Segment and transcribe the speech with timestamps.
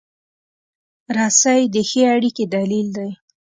[1.15, 3.09] رسۍ د ښې اړیکې دلیل دی.